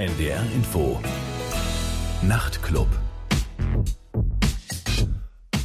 [0.00, 0.98] NDR Info
[2.22, 2.88] Nachtclub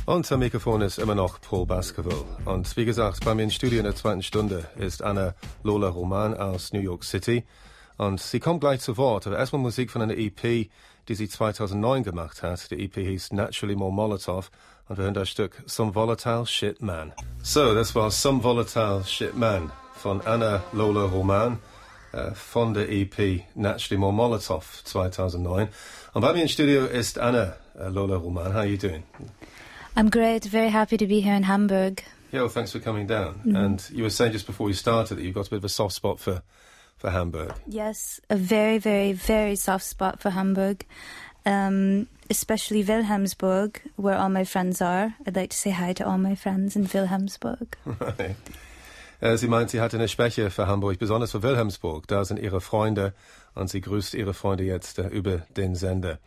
[0.05, 2.25] am Mikrofon ist immer noch Paul Baskerville.
[2.43, 6.33] Und wie gesagt, bei mir im Studio in der zweiten Stunde ist Anna Lola Roman
[6.33, 7.45] aus New York City.
[7.95, 10.69] Und sie kommt gleich zu Wort, aber erstmal Musik von einer EP,
[11.07, 12.69] die sie 2009 gemacht hat.
[12.71, 14.51] Die EP hieß Naturally More Molotov
[14.89, 17.13] und wir hören das Stück Some Volatile Shit Man.
[17.41, 21.57] So, das war Some Volatile Shit Man von Anna Lola Roman
[22.15, 25.67] äh, von der EP Naturally More Molotov 2009.
[26.13, 28.53] Und bei mir im Studio ist Anna uh, Lola Roman.
[28.53, 29.03] How are you doing?
[29.97, 30.45] I'm great.
[30.45, 32.03] Very happy to be here in Hamburg.
[32.31, 33.35] Yeah, well, thanks for coming down.
[33.35, 33.55] Mm-hmm.
[33.55, 35.69] And you were saying just before we started that you've got a bit of a
[35.69, 36.41] soft spot for,
[36.97, 37.53] for Hamburg.
[37.67, 40.85] Yes, a very, very, very soft spot for Hamburg,
[41.45, 45.15] um, especially Wilhelmsburg, where all my friends are.
[45.27, 47.75] I'd like to say hi to all my friends in Wilhelmsburg.
[47.85, 48.35] Right.
[49.19, 52.07] Äh, sie meint, sie hatte eine Schwäche für Hamburg, besonders für Wilhelmsburg.
[52.07, 53.13] Da sind ihre Freunde
[53.53, 56.19] und sie grüßt ihre Freunde jetzt äh, über den Sender.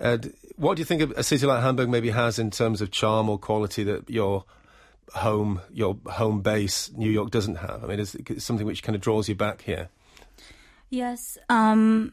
[0.00, 0.16] Uh,
[0.56, 3.36] what do you think a city like Hamburg maybe has in terms of charm or
[3.36, 4.44] quality that your
[5.12, 7.82] home, your home base, New York, doesn't have?
[7.82, 9.88] I mean, is it something which kind of draws you back here?
[10.88, 11.36] Yes.
[11.48, 12.12] Um,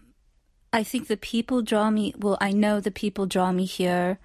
[0.74, 2.14] I think the people draw me.
[2.18, 4.18] Well, I know the people draw me here.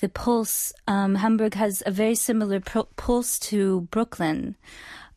[0.00, 0.72] The pulse.
[0.86, 4.56] Um, Hamburg has a very similar pulse to Brooklyn.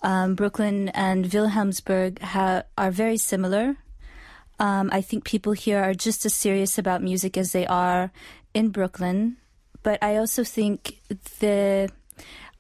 [0.04, 3.78] Um, Brooklyn and Wilhelmsburg ha- are very similar.
[4.60, 8.12] Um, I think people here are just as serious about music as they are
[8.54, 9.38] in Brooklyn.
[9.82, 11.00] But I also think
[11.40, 11.90] the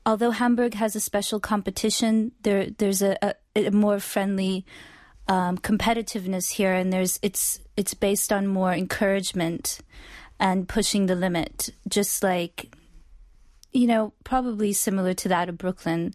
[0.05, 4.66] although Hamburg has a special competition, there there's a, a, a more friendly
[5.27, 9.80] um, competitiveness here, and there's it's it's based on more encouragement
[10.39, 12.75] and pushing the limit, just like
[13.74, 16.14] you know, probably similar to that of Brooklyn.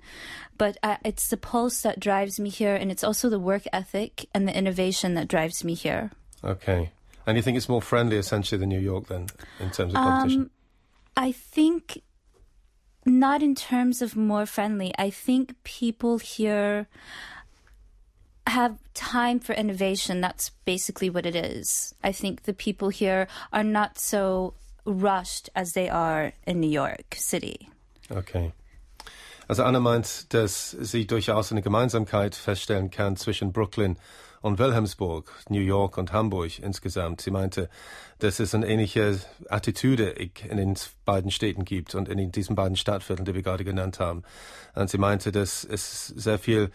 [0.57, 4.27] But uh, it's the pulse that drives me here, and it's also the work ethic
[4.33, 6.11] and the innovation that drives me here.
[6.43, 6.91] Okay.
[7.27, 9.27] And you think it's more friendly, essentially, than New York, then,
[9.61, 10.41] in terms of competition?
[10.43, 10.51] Um,
[11.17, 12.03] I think
[13.05, 14.93] not in terms of more friendly.
[14.99, 16.87] I think people here
[18.47, 20.21] have time for innovation.
[20.21, 21.95] That's basically what it is.
[22.03, 24.55] I think the people here are not so
[24.89, 27.69] rushed as they are in New York City.
[28.11, 28.53] Okay.
[29.47, 33.97] Also Anna meint, dass sie durchaus eine Gemeinsamkeit feststellen kann zwischen Brooklyn
[34.41, 37.21] und Wilhelmsburg, New York und Hamburg insgesamt.
[37.21, 37.69] Sie meinte,
[38.19, 40.75] dass es eine ähnliche Attitüde in den
[41.05, 44.23] beiden Städten gibt und in diesen beiden Stadtvierteln, die wir gerade genannt haben.
[44.75, 46.71] Und sie meinte, dass es sehr viel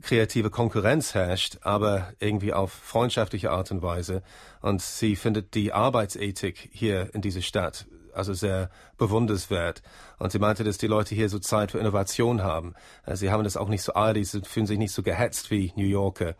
[0.00, 4.22] kreative Konkurrenz herrscht, aber irgendwie auf freundschaftliche Art und Weise.
[4.60, 9.82] Und sie findet die Arbeitsethik hier in dieser Stadt also sehr bewundernswert.
[10.18, 12.74] Und sie meinte, dass die Leute hier so Zeit für Innovation haben.
[13.06, 15.72] Äh, sie haben das auch nicht so eilig, sie fühlen sich nicht so gehetzt wie
[15.76, 16.34] New Yorker.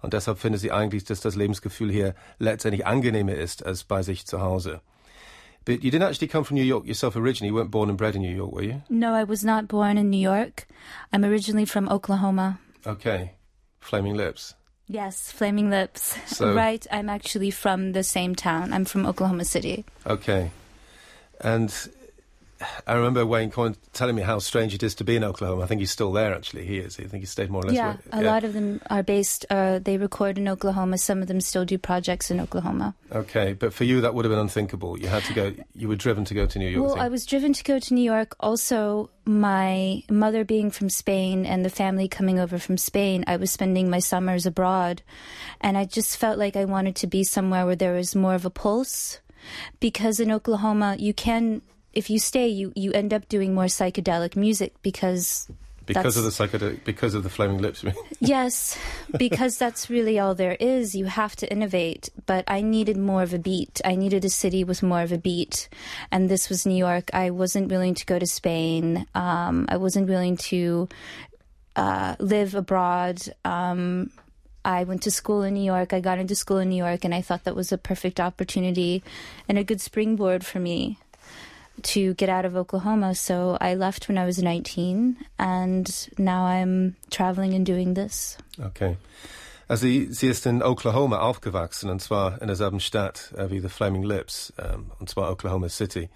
[0.00, 4.26] Und deshalb findet sie eigentlich, dass das Lebensgefühl hier letztendlich angenehmer ist als bei sich
[4.26, 4.80] zu Hause.
[5.64, 7.54] But you didn't actually come from New York yourself originally.
[7.54, 8.82] You weren't born and bred in New York, were you?
[8.88, 10.66] No, I was not born in New York.
[11.12, 12.58] I'm originally from Oklahoma.
[12.86, 13.32] Okay.
[13.80, 14.54] Flaming Lips.
[14.88, 16.16] Yes, Flaming Lips.
[16.26, 18.72] So, right, I'm actually from the same town.
[18.72, 19.84] I'm from Oklahoma City.
[20.06, 20.50] Okay.
[21.40, 21.72] And
[22.86, 25.62] I remember Wayne Coyne telling me how strange it is to be in Oklahoma.
[25.62, 26.66] I think he's still there, actually.
[26.66, 26.98] He is.
[26.98, 27.74] I think he stayed more or less.
[27.74, 30.98] Yeah, a lot of them are based, uh, they record in Oklahoma.
[30.98, 32.94] Some of them still do projects in Oklahoma.
[33.12, 34.98] Okay, but for you, that would have been unthinkable.
[34.98, 36.94] You had to go, you were driven to go to New York.
[36.94, 38.34] Well, I was driven to go to New York.
[38.40, 43.50] Also, my mother being from Spain and the family coming over from Spain, I was
[43.50, 45.02] spending my summers abroad.
[45.60, 48.44] And I just felt like I wanted to be somewhere where there was more of
[48.44, 49.20] a pulse
[49.80, 51.62] because in Oklahoma you can
[51.92, 55.48] if you stay, you you end up doing more psychedelic music because
[55.86, 57.84] because of the psychedelic, because of the flaming lips.
[58.20, 58.78] yes,
[59.16, 60.94] because that's really all there is.
[60.94, 62.08] You have to innovate.
[62.26, 63.80] But I needed more of a beat.
[63.84, 65.68] I needed a city with more of a beat,
[66.10, 67.10] and this was New York.
[67.12, 69.06] I wasn't willing to go to Spain.
[69.14, 70.88] Um, I wasn't willing to
[71.76, 73.22] uh, live abroad.
[73.44, 74.10] Um,
[74.64, 75.92] I went to school in New York.
[75.92, 79.02] I got into school in New York, and I thought that was a perfect opportunity
[79.48, 80.98] and a good springboard for me
[81.82, 83.14] to get out of Oklahoma.
[83.14, 88.36] So I left when I was 19 and now I'm traveling and doing this.
[88.60, 88.96] Okay.
[89.68, 93.68] Also sie, sie ist in Oklahoma aufgewachsen und zwar in derselben Stadt äh, wie The
[93.68, 96.10] Flaming Lips, ähm, und zwar Oklahoma City.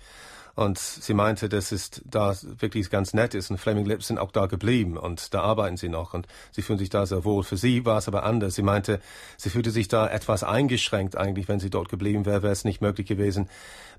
[0.56, 4.32] Und sie meinte, dass es da wirklich ganz nett ist und Flaming Lips sind auch
[4.32, 7.44] da geblieben und da arbeiten sie noch und sie fühlen sich da sehr wohl.
[7.44, 8.55] Für sie war es aber anders.
[8.55, 9.00] Sie meinte,
[9.37, 12.81] sie fühlte sich da etwas eingeschränkt eigentlich, wenn sie dort geblieben wäre, wäre es nicht
[12.81, 13.50] möglich gewesen,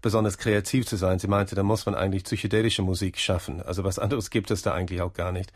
[0.01, 1.19] besonders kreativ zu sein.
[1.19, 3.62] Sie meinte, da muss man eigentlich psychedelische Musik schaffen.
[3.62, 5.53] Also was anderes gibt es da eigentlich auch gar nicht.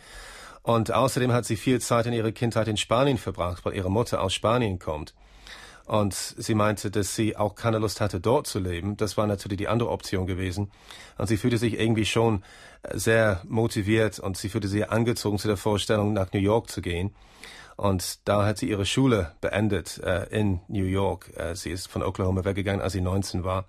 [0.62, 4.22] Und außerdem hat sie viel Zeit in ihrer Kindheit in Spanien verbracht, weil ihre Mutter
[4.22, 5.16] aus Spanien kommt.
[5.92, 8.96] Und sie meinte, dass sie auch keine Lust hatte, dort zu leben.
[8.96, 10.72] Das war natürlich die andere Option gewesen.
[11.18, 12.44] Und sie fühlte sich irgendwie schon
[12.94, 17.14] sehr motiviert und sie fühlte sich angezogen zu der Vorstellung, nach New York zu gehen.
[17.76, 21.30] Und da hat sie ihre Schule beendet äh, in New York.
[21.36, 23.66] Äh, sie ist von Oklahoma weggegangen, als sie 19 war.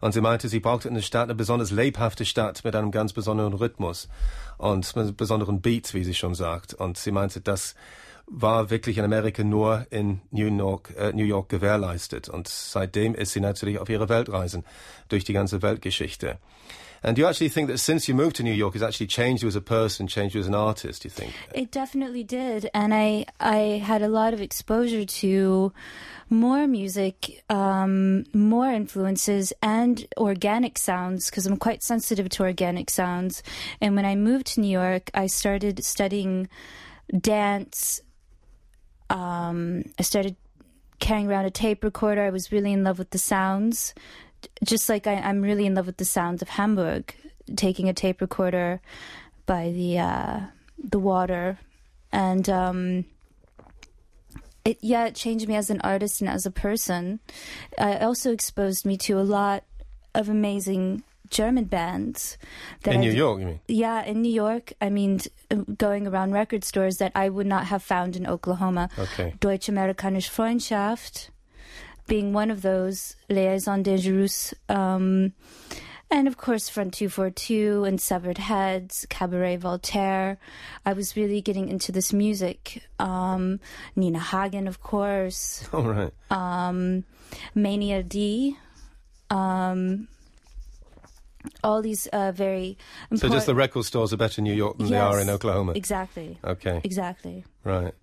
[0.00, 3.52] Und sie meinte, sie brauchte eine Stadt, eine besonders lebhafte Stadt mit einem ganz besonderen
[3.52, 4.08] Rhythmus
[4.58, 6.74] und mit besonderen Beats, wie sie schon sagt.
[6.74, 7.76] Und sie meinte, das
[8.32, 12.28] war wirklich in Amerika nur in New York, äh, New York gewährleistet.
[12.28, 14.64] Und seitdem ist sie natürlich auf ihre Weltreisen
[15.08, 16.38] durch die ganze Weltgeschichte.
[17.04, 19.42] And do you actually think that since you moved to New York, it's actually changed
[19.42, 21.02] you as a person, changed you as an artist?
[21.02, 22.70] Do you think it definitely did?
[22.74, 25.72] And I I had a lot of exposure to
[26.30, 33.42] more music, um, more influences, and organic sounds because I'm quite sensitive to organic sounds.
[33.80, 36.48] And when I moved to New York, I started studying
[37.20, 38.00] dance
[39.12, 40.36] um, I started
[40.98, 42.22] carrying around a tape recorder.
[42.22, 43.94] I was really in love with the sounds,
[44.64, 47.14] just like I, am really in love with the sounds of Hamburg.
[47.56, 48.80] Taking a tape recorder
[49.46, 50.40] by the uh,
[50.78, 51.58] the water,
[52.12, 53.04] and um,
[54.64, 57.20] it yeah, it changed me as an artist and as a person.
[57.76, 59.64] It also exposed me to a lot
[60.14, 62.38] of amazing German bands.
[62.84, 63.60] in New York, you mean?
[63.66, 64.72] Yeah, in New York.
[64.80, 65.20] I mean,
[65.76, 68.88] going around record stores that I would not have found in Oklahoma.
[68.96, 69.34] Okay.
[69.40, 71.30] Deutsche Amerikanische Freundschaft
[72.06, 74.54] being one of those, Liaisons Dangereuses.
[74.68, 75.32] Um,
[76.10, 80.38] and of course, Front 242 and Severed Heads, Cabaret Voltaire.
[80.84, 82.82] I was really getting into this music.
[82.98, 83.60] Um,
[83.96, 85.66] Nina Hagen, of course.
[85.72, 86.12] All right.
[86.30, 87.04] Um,
[87.54, 88.58] Mania D.
[89.30, 90.08] Um,
[91.62, 92.76] all these uh, very
[93.14, 95.30] so just the record stores are better in New York than yes, they are in
[95.30, 95.72] Oklahoma.
[95.72, 96.38] Exactly.
[96.44, 96.80] Okay.
[96.84, 97.44] Exactly.
[97.64, 97.94] Right.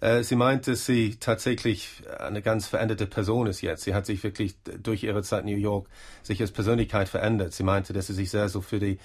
[0.00, 3.84] Äh, sie meint, dass sie tatsächlich eine ganz veränderte Person ist jetzt.
[3.84, 5.88] Sie hat sich wirklich durch ihre Zeit in New York
[6.22, 7.54] sich als Persönlichkeit verändert.
[7.54, 8.98] Sie meinte, dass sie sich sehr so für die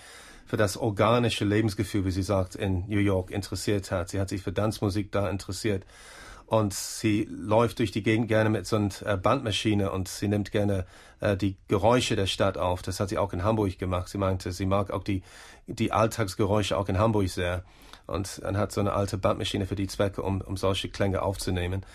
[0.46, 4.10] für das organische Lebensgefühl, wie sie sagt, in New York interessiert hat.
[4.10, 5.86] Sie hat sich für Tanzmusik da interessiert
[6.52, 10.52] und sie läuft durch die Gegend gerne mit so einer äh, Bandmaschine und sie nimmt
[10.52, 10.86] gerne
[11.22, 12.82] äh, die Geräusche der Stadt auf.
[12.82, 14.10] Das hat sie auch in Hamburg gemacht.
[14.10, 15.24] Sie meinte, sie mag auch die,
[15.68, 17.64] die Alltagsgeräusche auch in Hamburg sehr
[18.06, 21.86] und dann hat so eine alte Bandmaschine für die Zwecke, um, um solche Klänge aufzunehmen.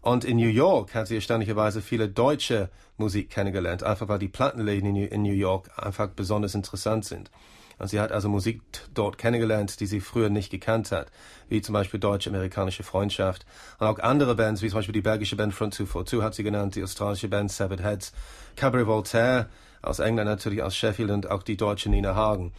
[0.00, 4.96] Und in New York hat sie erstaunlicherweise viele deutsche Musik kennengelernt, einfach weil die Plattenläden
[4.96, 7.30] in New York einfach besonders interessant sind.
[7.78, 8.62] Und sie hat also Musik
[8.94, 11.08] dort kennengelernt, die sie früher nicht gekannt hat,
[11.48, 13.44] wie zum Beispiel Deutsch-Amerikanische Freundschaft.
[13.78, 16.74] Und auch andere Bands, wie zum Beispiel die belgische Band Front 242 hat sie genannt,
[16.74, 18.12] die australische Band Severed Heads,
[18.56, 19.48] Cabaret Voltaire
[19.82, 22.52] aus England natürlich aus Sheffield und auch die deutsche Nina Hagen.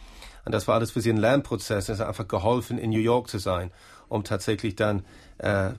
[0.44, 1.88] Und das war alles für sie ein Lernprozess.
[1.88, 3.70] Es hat einfach geholfen, in New York zu sein,
[4.08, 5.04] um tatsächlich dann
[5.38, 5.72] äh,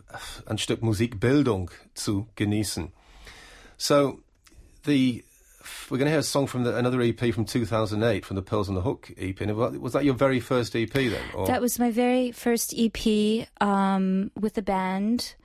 [0.46, 2.92] ein Stück Musikbildung zu genießen.
[3.78, 4.20] So,
[4.86, 5.24] the
[5.90, 8.70] we're going to hear a song from the, another EP from 2008 from the Pearls
[8.70, 9.40] on the Hook EP.
[9.40, 11.22] Was that your very first EP then?
[11.34, 11.48] Or?
[11.48, 15.36] That was my very first EP um, with the band.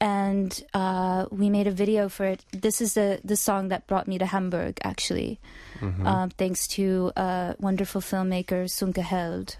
[0.00, 2.44] And uh, we made a video for it.
[2.52, 5.38] This is the, the song that brought me to Hamburg, actually,
[5.78, 6.06] mm-hmm.
[6.06, 9.56] uh, thanks to uh, wonderful filmmaker Sunke Held.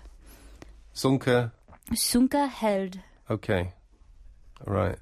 [0.94, 1.52] Sunke?
[1.93, 3.00] Sunke Held.
[3.29, 3.73] Okay.
[4.67, 4.97] All right.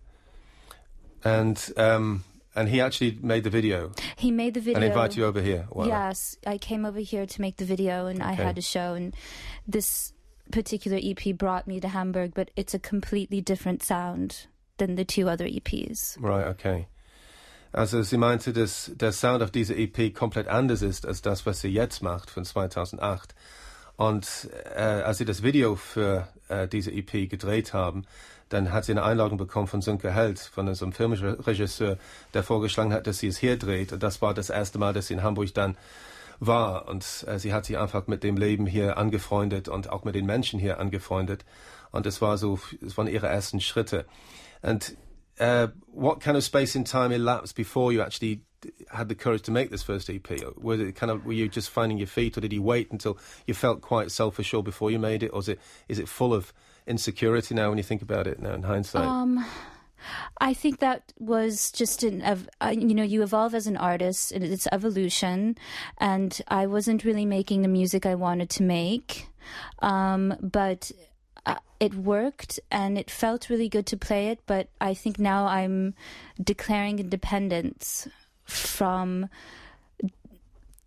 [1.25, 2.25] And um,
[2.59, 3.93] and he actually made the video.
[4.17, 5.69] He made the video and invited you over here.
[5.71, 5.87] Wow.
[5.87, 8.31] Yes, I came over here to make the video, and okay.
[8.31, 8.95] I had a show.
[8.95, 9.15] And
[9.67, 10.12] this
[10.50, 14.49] particular EP brought me to Hamburg, but it's a completely different sound
[14.79, 16.17] than the two other EPs.
[16.21, 16.47] Right.
[16.49, 16.88] Okay.
[17.73, 21.61] Also sie meinte, dass der Sound auf dieser EP komplett anders ist als das, was
[21.61, 23.35] sie jetzt macht von 2008.
[23.97, 28.05] Und äh, als sie das Video für äh, diese EP gedreht haben,
[28.49, 31.99] dann hat sie eine Einladung bekommen von Sönke Held, von so einem Filmregisseur,
[32.35, 33.93] der vorgeschlagen hat, dass sie es hier dreht.
[33.93, 35.76] Und das war das erste Mal, dass sie in Hamburg dann
[36.40, 36.88] war.
[36.88, 40.26] Und äh, sie hat sich einfach mit dem Leben hier angefreundet und auch mit den
[40.26, 41.45] Menschen hier angefreundet.
[41.90, 44.07] Und es war so, es waren ihre ersten Schritte.
[44.62, 44.97] And
[45.40, 48.43] uh, what kind of space and time elapsed before you actually
[48.90, 50.28] had the courage to make this first EP?
[50.57, 53.19] Was it kind of were you just finding your feet, or did you wait until
[53.47, 56.35] you felt quite self assured before you made it, or is it is it full
[56.35, 56.52] of
[56.88, 59.04] insecurity now when you think about it now in hindsight?
[59.04, 59.45] Um,
[60.40, 64.45] I think that was just an, uh, you know, you evolve as an artist and
[64.45, 65.57] it's evolution.
[65.99, 69.28] And I wasn't really making the music I wanted to make.
[69.80, 70.90] Um, but
[71.47, 74.40] uh, it worked and it felt really good to play it.
[74.47, 75.95] But I think now I'm
[76.42, 78.09] declaring independence
[78.45, 79.28] from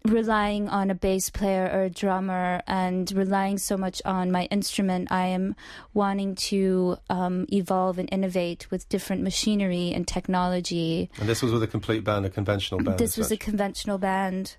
[0.05, 5.12] relying on a bass player or a drummer and relying so much on my instrument.
[5.12, 5.55] I am
[5.93, 11.10] wanting to um, evolve and innovate with different machinery and technology.
[11.20, 12.98] And this was with a complete band, a conventional band.
[12.98, 13.36] This was such.
[13.36, 14.58] a conventional band,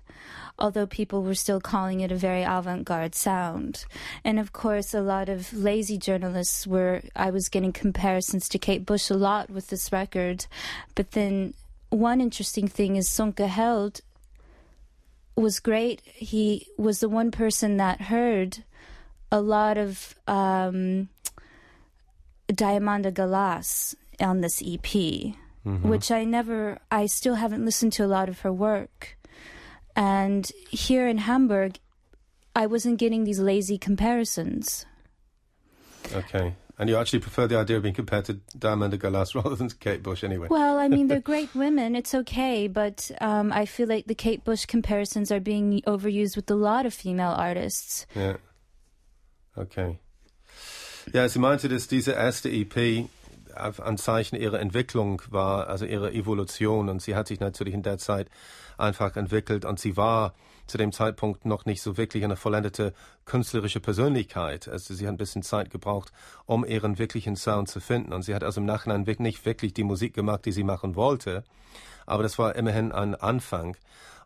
[0.57, 3.85] although people were still calling it a very avant garde sound.
[4.23, 8.85] And of course, a lot of lazy journalists were, I was getting comparisons to Kate
[8.85, 10.45] Bush a lot with this record.
[10.95, 11.53] But then
[11.89, 14.01] one interesting thing is Sonka Held
[15.35, 16.01] was great.
[16.05, 18.63] He was the one person that heard
[19.31, 21.09] a lot of um,
[22.47, 25.87] Diamanda Galas on this EP, mm-hmm.
[25.87, 29.17] which I never, I still haven't listened to a lot of her work.
[29.95, 31.79] And here in Hamburg,
[32.55, 34.85] I wasn't getting these lazy comparisons.
[36.13, 36.53] Okay.
[36.79, 40.01] And you actually prefer the idea of being compared to Diamanda Galas rather than Kate
[40.01, 40.47] Bush, anyway.
[40.49, 41.95] Well, I mean, they're great women.
[41.95, 46.49] It's okay, but um, I feel like the Kate Bush comparisons are being overused with
[46.49, 48.07] a lot of female artists.
[48.15, 48.35] Ja.
[49.55, 49.99] Okay.
[51.13, 53.07] Ja, sie meinte, dass diese erste EP
[53.55, 56.89] ein Zeichen ihrer Entwicklung war, also ihrer Evolution.
[56.89, 58.29] Und sie hat sich natürlich in der Zeit
[58.77, 60.33] einfach entwickelt und sie war
[60.67, 62.93] zu dem Zeitpunkt noch nicht so wirklich eine vollendete
[63.25, 64.67] künstlerische Persönlichkeit.
[64.67, 66.11] Also sie hat ein bisschen Zeit gebraucht,
[66.45, 68.13] um ihren wirklichen Sound zu finden.
[68.13, 71.43] Und sie hat also im Nachhinein nicht wirklich die Musik gemacht, die sie machen wollte.
[72.05, 73.77] Aber das war immerhin ein Anfang.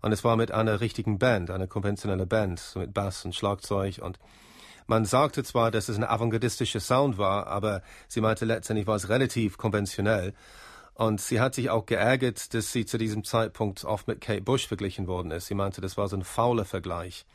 [0.01, 3.99] Und es war mit einer richtigen Band, einer konventionellen Band, so mit Bass und Schlagzeug
[4.01, 4.19] und
[4.89, 9.09] man sagte zwar, dass es ein avantgardistischer Sound war, aber sie meinte letztendlich war es
[9.09, 10.33] relativ konventionell.
[10.97, 14.67] Und sie hat sich auch geärgert, dass sie zu diesem Zeitpunkt oft mit Kate Bush
[14.67, 15.45] verglichen worden ist.
[15.45, 17.27] Sie meinte, das war so ein fauler Vergleich.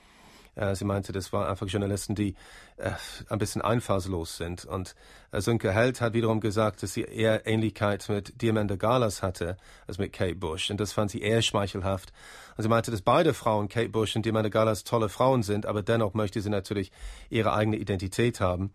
[0.57, 2.35] Äh, sie meinte, das waren einfach Journalisten, die
[2.77, 2.91] äh,
[3.29, 4.65] ein bisschen einfallslos sind.
[4.65, 4.97] Und
[5.31, 9.99] äh, Sönke Held hat wiederum gesagt, dass sie eher Ähnlichkeit mit Diamanda Galas hatte als
[9.99, 10.69] mit Kate Bush.
[10.69, 12.13] Und das fand sie eher schmeichelhaft.
[12.57, 15.85] Und sie meinte, dass beide Frauen, Kate Bush und Diamanda Galas, tolle Frauen sind, aber
[15.85, 16.91] dennoch möchte sie natürlich
[17.31, 18.73] ihre eigene Identität haben.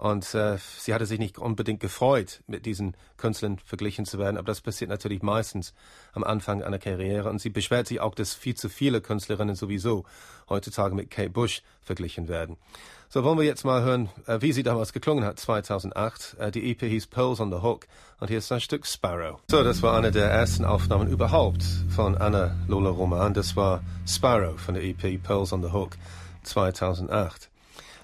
[0.00, 4.46] Und äh, sie hatte sich nicht unbedingt gefreut, mit diesen Künstlern verglichen zu werden, aber
[4.46, 5.74] das passiert natürlich meistens
[6.14, 7.28] am Anfang einer Karriere.
[7.28, 10.06] Und sie beschwert sich auch, dass viel zu viele Künstlerinnen sowieso
[10.48, 12.56] heutzutage mit Kate Bush verglichen werden.
[13.10, 16.36] So wollen wir jetzt mal hören, äh, wie sie damals geklungen hat, 2008.
[16.38, 17.86] Äh, die EP hieß Pearls on the Hook
[18.20, 19.38] und hier ist ein Stück Sparrow.
[19.50, 21.62] So, das war eine der ersten Aufnahmen überhaupt
[21.94, 23.34] von Anna Lola Roman.
[23.34, 25.98] Das war Sparrow von der EP Pearls on the Hook
[26.44, 27.50] 2008.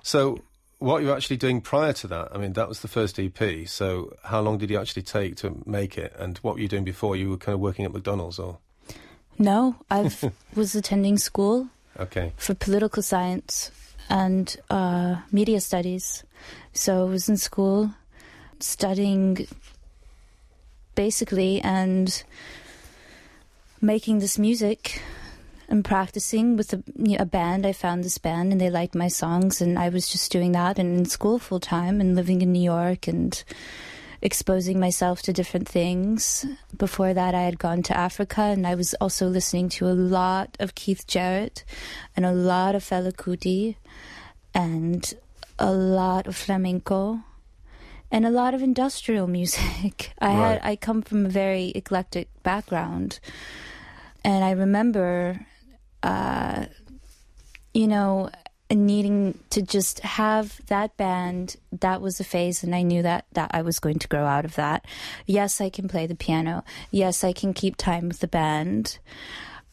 [0.03, 0.41] So,
[0.79, 2.29] what you were actually doing prior to that?
[2.33, 3.67] I mean, that was the first EP.
[3.67, 6.15] So, how long did you actually take to make it?
[6.19, 7.17] And what were you doing before?
[7.17, 8.59] You were kind of working at McDonald's, or?
[9.39, 10.11] No, I
[10.55, 11.69] was attending school.
[11.99, 12.33] Okay.
[12.37, 13.71] For political science
[14.09, 16.25] and uh, media studies.
[16.73, 17.95] So I was in school
[18.61, 19.47] studying
[20.95, 22.23] basically and
[23.81, 25.01] making this music
[25.69, 27.67] and practicing with a, you know, a, band.
[27.67, 30.79] I found this band and they liked my songs, and I was just doing that
[30.79, 33.43] and in school full time and living in New York and
[34.23, 36.47] exposing myself to different things.
[36.77, 40.57] Before that, I had gone to Africa and I was also listening to a lot
[40.59, 41.65] of Keith Jarrett
[42.17, 43.77] and a lot of Fela Kuti
[44.55, 45.15] and
[45.59, 47.21] a lot of flamenco
[48.11, 50.13] and a lot of industrial music.
[50.19, 50.37] I right.
[50.37, 53.21] had I come from a very eclectic background.
[54.25, 55.47] And I remember
[56.07, 56.67] uh,
[57.75, 58.31] you know,
[58.71, 61.57] needing to just have that band.
[61.73, 64.45] That was a phase and i knew that that i was going to grow out
[64.45, 64.85] of that.
[65.27, 66.65] Yes i can play the piano.
[66.91, 68.99] Yes i can keep time with the band.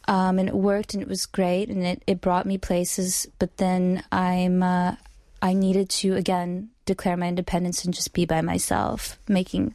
[0.08, 3.26] Um, and it worked and it was great and it, it brought me places.
[3.40, 4.96] But then i'm uh,
[5.42, 9.74] i needed to again declare my independence and just be by myself making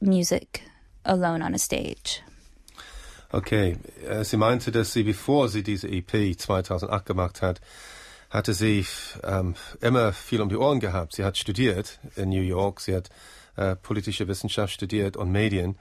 [0.00, 0.62] music
[1.04, 2.22] alone on a stage
[3.30, 3.76] Okay,
[4.08, 7.60] äh, sie meinte, dass sie, bevor sie diese EP 2008 gemacht hat,
[8.30, 8.86] hatte sie
[9.22, 11.14] ähm, immer viel um die Ohren gehabt.
[11.14, 13.10] Sie hat studiert in New York, sie hat
[13.56, 15.78] äh, politische Wissenschaft studiert und Medien.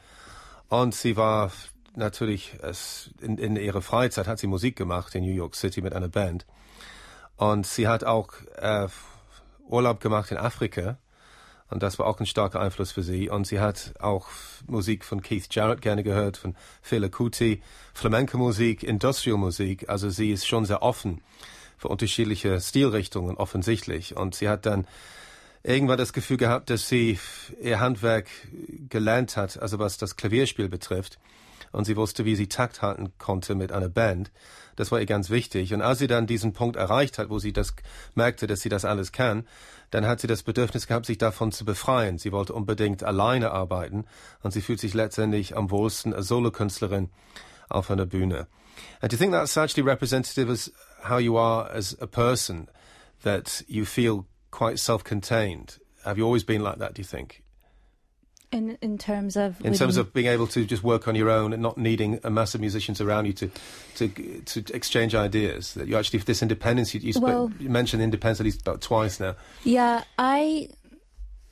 [0.67, 1.51] Und sie war
[1.95, 5.93] natürlich, es, in, in ihrer Freizeit hat sie Musik gemacht in New York City mit
[5.93, 6.45] einer Band.
[7.37, 8.87] Und sie hat auch äh,
[9.67, 10.97] Urlaub gemacht in Afrika
[11.69, 13.29] und das war auch ein starker Einfluss für sie.
[13.29, 14.27] Und sie hat auch
[14.67, 17.61] Musik von Keith Jarrett gerne gehört, von Fela Kuti,
[17.93, 19.89] Flamenco-Musik, Industrial-Musik.
[19.89, 21.21] Also sie ist schon sehr offen
[21.77, 24.15] für unterschiedliche Stilrichtungen, offensichtlich.
[24.15, 24.87] Und sie hat dann
[25.63, 27.19] irgendwann das Gefühl gehabt, dass sie
[27.61, 28.27] ihr Handwerk
[28.89, 31.19] gelernt hat, also was das Klavierspiel betrifft.
[31.71, 34.31] Und sie wusste, wie sie Takt halten konnte mit einer Band.
[34.75, 35.73] Das war ihr ganz wichtig.
[35.73, 37.73] Und als sie dann diesen Punkt erreicht hat, wo sie das
[38.15, 39.47] merkte, dass sie das alles kann,
[39.91, 42.17] dann hat sie das Bedürfnis gehabt, sich davon zu befreien.
[42.17, 44.05] Sie wollte unbedingt alleine arbeiten
[44.43, 47.09] und sie fühlt sich letztendlich am wohlsten als Solokünstlerin
[47.69, 48.47] auf einer Bühne.
[49.01, 50.71] And you think that's actually representative as
[51.03, 52.67] how you are as a person,
[53.23, 55.79] that you feel quite self-contained?
[56.03, 56.93] Have you always been like that?
[56.93, 57.43] Do you think?
[58.49, 61.51] In in terms of in terms of being able to just work on your own
[61.51, 63.51] and not needing a mass of musicians around you to
[63.95, 64.07] to
[64.45, 68.45] to exchange ideas, that you actually this independence you, you, well, you mentioned independence at
[68.45, 69.35] least about twice now.
[69.65, 70.69] Yeah, I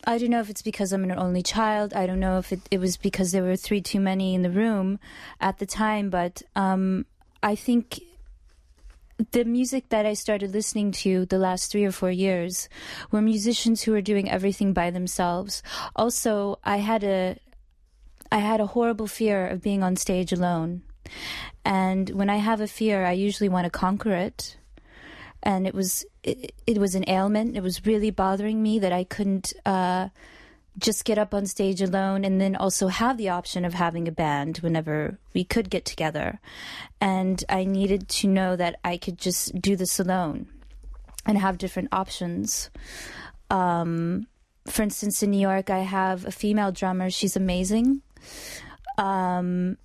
[0.07, 1.93] I don't know if it's because I'm an only child.
[1.93, 4.49] I don't know if it, it was because there were three too many in the
[4.49, 4.99] room
[5.41, 7.05] at the time, but um,
[7.41, 8.01] I think
[9.31, 12.67] the music that I started listening to the last three or four years
[13.11, 15.63] were musicians who were doing everything by themselves.
[15.95, 17.37] Also, I had a
[18.31, 20.81] I had a horrible fear of being on stage alone.
[21.63, 24.57] And when I have a fear, I usually want to conquer it.
[25.41, 27.55] And it was it, it was an ailment.
[27.55, 30.09] It was really bothering me that I couldn't uh,
[30.77, 34.11] just get up on stage alone and then also have the option of having a
[34.11, 36.39] band whenever we could get together.
[36.99, 40.47] And I needed to know that I could just do this alone
[41.25, 42.69] and have different options.
[43.49, 44.27] Um,
[44.67, 47.09] for instance, in New York, I have a female drummer.
[47.09, 48.01] She's amazing.
[48.97, 49.77] Um,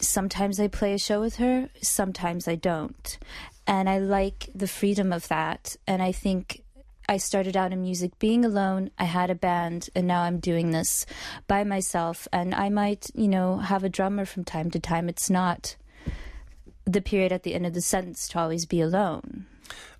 [0.00, 3.18] sometimes I play a show with her, sometimes I don't.
[3.66, 5.76] And I like the freedom of that.
[5.86, 6.62] And I think
[7.10, 8.92] I started out in music being alone.
[8.96, 11.06] I had a band, and now I'm doing this
[11.48, 12.28] by myself.
[12.32, 15.08] And I might, you know, have a drummer from time to time.
[15.08, 15.74] It's not
[16.84, 19.46] the period at the end of the sentence to always be alone.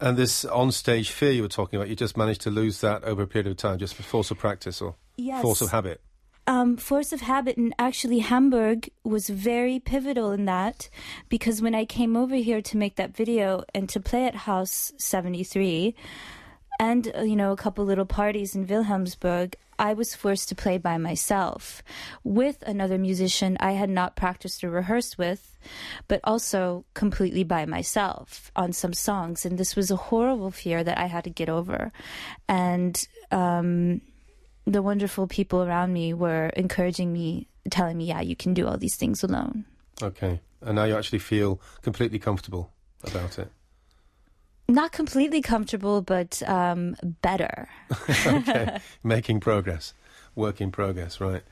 [0.01, 3.23] And this on-stage fear you were talking about, you just managed to lose that over
[3.23, 5.43] a period of time, just for force of practice or yes.
[5.43, 6.01] force of habit.
[6.47, 10.89] Um, force of habit, and actually, Hamburg was very pivotal in that
[11.29, 14.93] because when I came over here to make that video and to play at House
[14.97, 15.97] 73,
[16.81, 20.79] and uh, you know a couple little parties in Wilhelmsburg, I was forced to play
[20.79, 21.83] by myself
[22.25, 25.59] with another musician I had not practiced or rehearsed with,
[26.09, 29.45] but also completely by myself on some songs.
[29.45, 31.93] And this was a horrible fear that I had to get over.
[32.49, 34.01] And um,
[34.67, 38.79] the wonderful people around me were encouraging me, telling me, yeah, you can do all
[38.79, 39.65] these things alone.
[40.03, 40.41] Okay.
[40.63, 42.71] And now you actually feel completely comfortable
[43.05, 43.51] about it?
[44.71, 47.69] Not completely comfortable, but um, better.
[48.27, 49.95] okay, making progress.
[50.37, 51.43] Work in progress, right.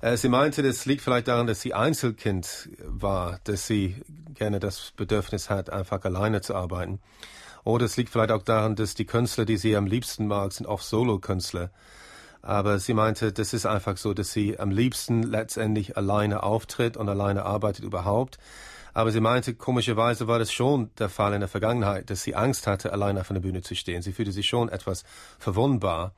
[0.00, 3.96] Äh, sie meinte, das liegt vielleicht daran, dass sie Einzelkind war, dass sie
[4.34, 7.00] gerne das Bedürfnis hat, einfach alleine zu arbeiten.
[7.64, 10.66] Oder es liegt vielleicht auch daran, dass die Künstler, die sie am liebsten mag, sind
[10.66, 11.70] oft Solo-Künstler.
[12.42, 17.08] Aber sie meinte, das ist einfach so, dass sie am liebsten letztendlich alleine auftritt und
[17.08, 18.38] alleine arbeitet überhaupt.
[18.94, 22.66] Aber sie meinte, komischerweise war das schon der Fall in der Vergangenheit, dass sie Angst
[22.66, 24.02] hatte, allein auf einer Bühne zu stehen.
[24.02, 25.04] Sie fühlte sich schon etwas
[25.38, 26.12] verwundbar.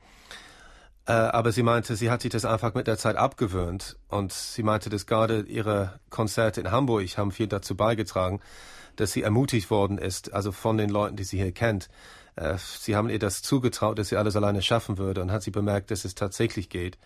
[1.07, 3.97] Äh, aber sie meinte, sie hat sich das einfach mit der Zeit abgewöhnt.
[4.09, 8.41] Und sie meinte, dass gerade ihre Konzerte in Hamburg haben viel dazu beigetragen,
[8.95, 11.89] dass sie ermutigt worden ist, also von den Leuten, die sie hier kennt.
[12.35, 15.51] Äh, sie haben ihr das zugetraut, dass sie alles alleine schaffen würde und hat sie
[15.51, 16.97] bemerkt, dass es tatsächlich geht.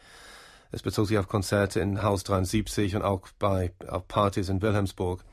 [0.71, 5.23] Es bezog sich auf Konzerte in Haus 73 und auch bei auf Partys in Wilhelmsburg.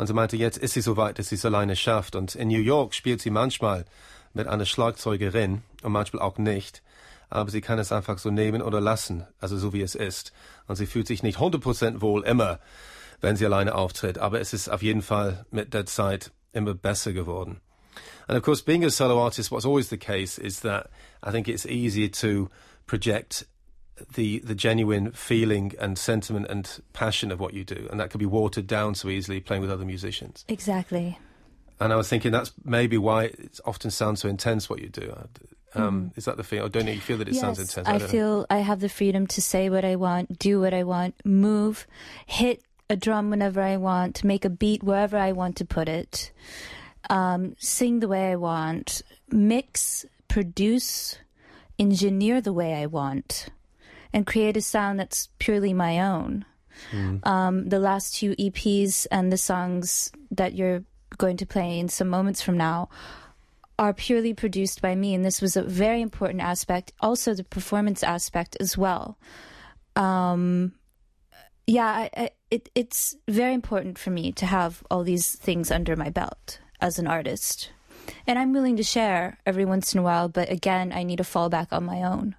[0.00, 2.16] Und sie meinte, jetzt ist sie so weit, dass sie es alleine schafft.
[2.16, 3.84] Und in New York spielt sie manchmal
[4.32, 6.82] mit einer Schlagzeugerin und manchmal auch nicht.
[7.28, 10.32] Aber sie kann es einfach so nehmen oder lassen, also so wie es ist.
[10.66, 12.60] Und sie fühlt sich nicht 100% wohl immer,
[13.20, 14.16] wenn sie alleine auftritt.
[14.16, 17.60] Aber es ist auf jeden Fall mit der Zeit immer besser geworden.
[18.26, 20.88] And of course, being a solo artist, what's always the case is that
[21.22, 22.48] I think it's easier to
[22.86, 23.46] project
[24.14, 28.20] the the genuine feeling and sentiment and passion of what you do, and that could
[28.20, 30.44] be watered down so easily playing with other musicians.
[30.48, 31.18] Exactly.
[31.80, 35.14] And I was thinking that's maybe why it often sounds so intense what you do.
[35.74, 36.18] Um, mm.
[36.18, 36.66] Is that the feel?
[36.66, 37.88] Or don't you feel that it yes, sounds intense?
[37.88, 38.46] I, I feel know.
[38.50, 41.86] I have the freedom to say what I want, do what I want, move,
[42.26, 46.32] hit a drum whenever I want, make a beat wherever I want to put it,
[47.08, 51.16] um, sing the way I want, mix, produce,
[51.78, 53.48] engineer the way I want
[54.12, 56.44] and create a sound that's purely my own.
[56.92, 57.26] Mm.
[57.26, 60.84] Um, the last two EPs and the songs that you're
[61.18, 62.88] going to play in some moments from now
[63.78, 66.92] are purely produced by me, and this was a very important aspect.
[67.00, 69.18] Also, the performance aspect as well.
[69.96, 70.74] Um,
[71.66, 75.96] yeah, I, I, it, it's very important for me to have all these things under
[75.96, 77.70] my belt as an artist.
[78.26, 81.24] And I'm willing to share every once in a while, but again, I need a
[81.24, 82.34] fallback on my own.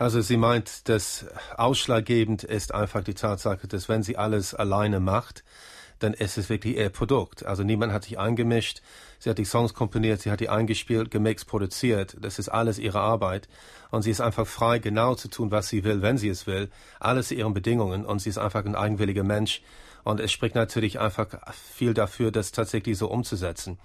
[0.00, 1.26] Also sie meint, dass
[1.58, 5.44] ausschlaggebend ist einfach die Tatsache, dass wenn sie alles alleine macht,
[5.98, 7.44] dann ist es wirklich ihr Produkt.
[7.44, 8.80] Also niemand hat sich eingemischt.
[9.18, 12.16] Sie hat die Songs komponiert, sie hat die eingespielt, gemixt, produziert.
[12.18, 13.46] Das ist alles ihre Arbeit.
[13.90, 16.70] Und sie ist einfach frei, genau zu tun, was sie will, wenn sie es will.
[16.98, 18.06] Alles zu ihren Bedingungen.
[18.06, 19.60] Und sie ist einfach ein eigenwilliger Mensch.
[20.02, 23.78] Und es spricht natürlich einfach viel dafür, das tatsächlich so umzusetzen.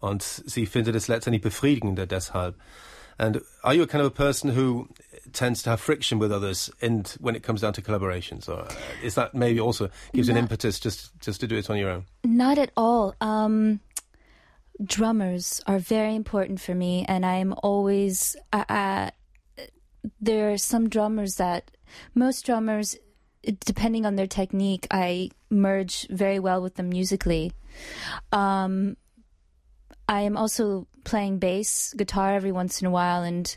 [0.00, 2.54] Und sie findet es letztendlich befriedigender deshalb.
[3.18, 4.88] And are you a kind of a person who
[5.32, 8.66] tends to have friction with others in when it comes down to collaborations, or
[9.02, 11.90] is that maybe also gives not, an impetus just just to do it on your
[11.90, 12.04] own?
[12.24, 13.14] Not at all.
[13.20, 13.80] Um,
[14.84, 18.36] drummers are very important for me, and I'm always.
[18.52, 19.10] Uh, uh,
[20.20, 21.70] there are some drummers that
[22.14, 22.96] most drummers,
[23.64, 27.52] depending on their technique, I merge very well with them musically.
[28.32, 28.96] Um,
[30.08, 33.54] I am also playing bass guitar every once in a while, and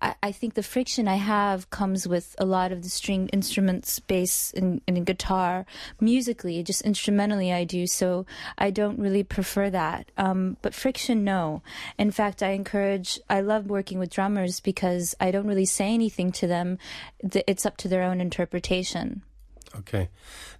[0.00, 3.98] I, I, think the friction I have comes with a lot of the string instruments,
[3.98, 5.66] bass and, and guitar.
[6.00, 8.26] Musically, just instrumentally, I do so.
[8.56, 11.62] I don't really prefer that, um, but friction, no.
[11.98, 13.18] In fact, I encourage.
[13.28, 16.78] I love working with drummers because I don't really say anything to them.
[17.20, 19.22] It's up to their own interpretation.
[19.76, 20.08] Okay.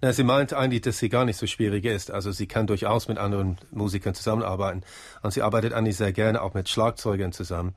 [0.01, 2.11] Na, sie meint eigentlich, dass sie gar nicht so schwierig ist.
[2.11, 4.83] Also sie kann durchaus mit anderen Musikern zusammenarbeiten.
[5.21, 7.75] Und sie arbeitet eigentlich sehr gerne auch mit Schlagzeugern zusammen.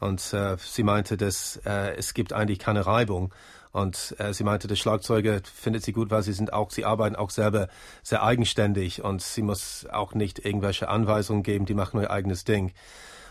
[0.00, 3.32] Und äh, sie meinte, dass äh, es gibt eigentlich keine Reibung.
[3.72, 7.16] Und äh, sie meinte, der Schlagzeuger findet sie gut, weil sie sind auch, sie arbeiten
[7.16, 7.68] auch selber
[8.02, 12.44] sehr eigenständig und sie muss auch nicht irgendwelche Anweisungen geben, die machen nur ihr eigenes
[12.44, 12.72] Ding.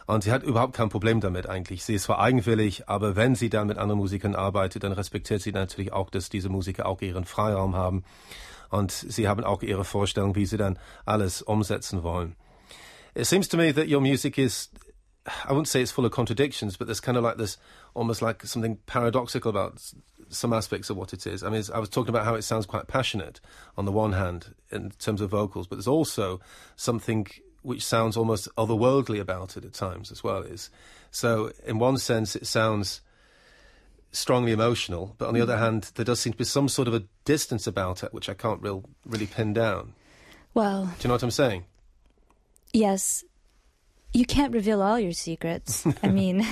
[0.05, 1.83] Und sie hat überhaupt kein Problem damit eigentlich.
[1.83, 5.51] Sie ist zwar eigenwillig, aber wenn sie dann mit anderen Musikern arbeitet, dann respektiert sie
[5.51, 8.03] natürlich auch, dass diese Musiker auch ihren Freiraum haben.
[8.69, 12.35] Und sie haben auch ihre Vorstellung, wie sie dann alles umsetzen wollen.
[13.15, 14.71] It seems to me that your music is
[15.25, 17.57] I wouldn't say it's full of contradictions, but there's kind of like this,
[17.93, 19.79] almost like something paradoxical about
[20.29, 21.43] some aspects of what it is.
[21.43, 23.39] I mean, I was talking about how it sounds quite passionate
[23.77, 26.41] on the one hand in terms of vocals, but there's also
[26.75, 27.27] something
[27.63, 30.43] which sounds almost otherworldly about it at times as well.
[30.43, 30.69] Is
[31.11, 33.01] so in one sense it sounds
[34.13, 36.93] strongly emotional, but on the other hand, there does seem to be some sort of
[36.93, 39.93] a distance about it, which I can't real, really pin down.
[40.53, 41.65] Well, do you know what I'm saying?
[42.71, 43.23] Yes,
[44.13, 45.85] you can't reveal all your secrets.
[46.03, 46.45] I mean,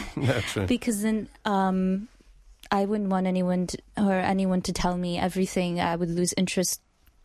[0.67, 2.08] because then um,
[2.71, 5.80] I wouldn't want anyone to, or anyone to tell me everything.
[5.80, 6.82] I would lose interest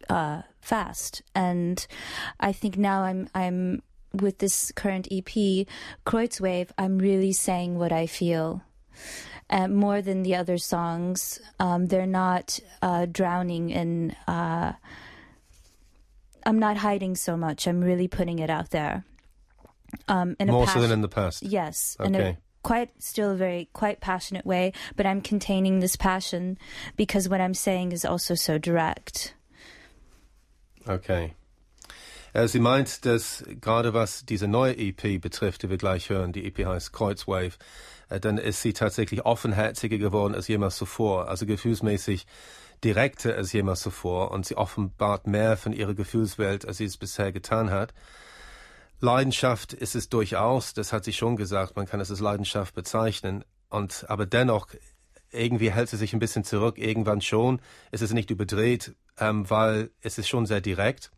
[0.08, 1.22] uh, fast.
[1.34, 1.86] And
[2.40, 3.82] I think now I'm I'm
[4.12, 5.66] with this current EP,
[6.06, 8.62] Kreuzwave, I'm really saying what I feel.
[9.48, 14.16] Uh, more than the other songs, um, they're not uh, drowning in.
[14.26, 14.72] Uh,
[16.44, 17.68] I'm not hiding so much.
[17.68, 19.04] I'm really putting it out there.
[20.08, 21.42] Um, in more so than in the past.
[21.42, 22.08] Yes, okay.
[22.08, 26.58] in a quite still a very quite passionate way, but I'm containing this passion
[26.96, 29.34] because what I'm saying is also so direct.
[30.86, 31.34] Okay.
[32.32, 36.46] Äh, sie meint, dass gerade was diese neue EP betrifft, die wir gleich hören, die
[36.46, 37.52] EP heißt Kreuzwave,
[38.08, 42.26] äh, dann ist sie tatsächlich offenherziger geworden als jemals zuvor, also gefühlsmäßig
[42.84, 47.32] direkter als jemals zuvor und sie offenbart mehr von ihrer Gefühlswelt, als sie es bisher
[47.32, 47.94] getan hat.
[49.00, 53.44] Leidenschaft ist es durchaus, das hat sie schon gesagt, man kann es als Leidenschaft bezeichnen,
[53.68, 54.68] und aber dennoch
[55.30, 57.60] irgendwie hält sie sich ein bisschen zurück, irgendwann schon.
[57.90, 61.10] Es ist nicht überdreht, ähm, weil es ist schon sehr direkt.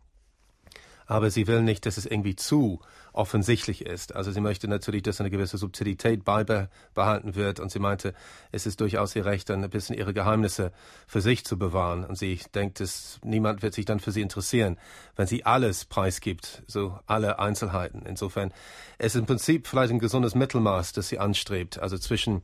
[1.06, 2.80] Aber sie will nicht, dass es irgendwie zu
[3.14, 4.14] offensichtlich ist.
[4.14, 7.60] Also sie möchte natürlich, dass eine gewisse Subtilität beibehalten wird.
[7.60, 8.12] Und sie meinte,
[8.52, 10.70] es ist durchaus ihr Recht, dann ein bisschen ihre Geheimnisse
[11.06, 12.04] für sich zu bewahren.
[12.04, 14.76] Und sie denkt, dass niemand wird sich dann für sie interessieren,
[15.16, 18.04] wenn sie alles preisgibt, so alle Einzelheiten.
[18.04, 18.52] Insofern,
[18.98, 21.78] es ist im Prinzip vielleicht ein gesundes Mittelmaß, das sie anstrebt.
[21.78, 22.42] Also zwischen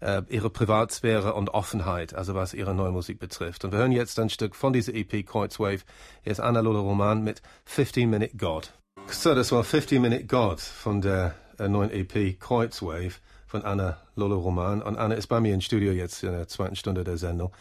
[0.00, 3.64] äh, ihre Privatsphäre und Offenheit, also was ihre neue Musik betrifft.
[3.64, 5.80] Und wir hören jetzt ein Stück von dieser EP Kreuzwave.
[6.22, 8.72] Hier ist Anna Lola Roman mit 15 Minute God.
[9.08, 13.14] So, das war 15 Minute God von der äh, neuen EP Kreuzwave
[13.46, 14.82] von Anna Lola Roman.
[14.82, 17.52] Und Anna ist bei mir im Studio jetzt in der zweiten Stunde der Sendung.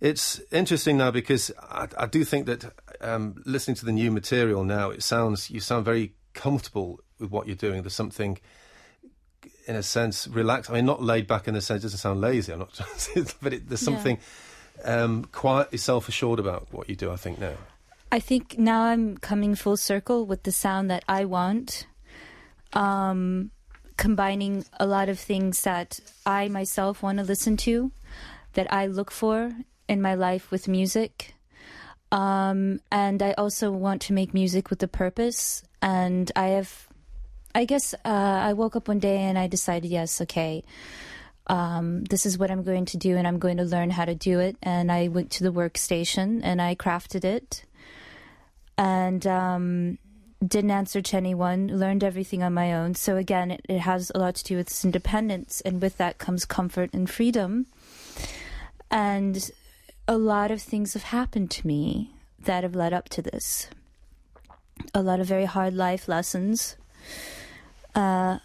[0.00, 4.64] It's interesting now because I, I do think that um, listening to the new material
[4.64, 7.82] now, it sounds you sound very comfortable with what you're doing.
[7.82, 8.38] There's something
[9.68, 10.70] in a sense, relaxed.
[10.70, 12.52] I mean, not laid back in the sense it doesn't sound lazy.
[12.52, 12.80] I'm not,
[13.42, 14.18] but it, there's something
[14.78, 15.02] yeah.
[15.02, 17.12] um, quietly self assured about what you do.
[17.12, 17.52] I think now.
[18.10, 21.86] I think now I'm coming full circle with the sound that I want,
[22.72, 23.50] um,
[23.98, 27.92] combining a lot of things that I myself want to listen to,
[28.54, 29.52] that I look for
[29.86, 31.34] in my life with music.
[32.10, 35.62] Um, and I also want to make music with a purpose.
[35.82, 36.87] And I have
[37.58, 40.62] I guess uh, I woke up one day and I decided, yes, okay,
[41.48, 44.14] um, this is what I'm going to do, and I'm going to learn how to
[44.14, 44.54] do it.
[44.62, 47.64] And I went to the workstation and I crafted it.
[48.78, 49.98] and um,
[50.46, 52.94] didn't answer to anyone, learned everything on my own.
[52.94, 56.44] So again, it, it has a lot to do with independence, and with that comes
[56.44, 57.66] comfort and freedom.
[58.90, 59.50] And
[60.06, 63.68] a lot of things have happened to me that have led up to this.
[64.94, 66.76] A lot of very hard life lessons.
[67.98, 68.38] Uh,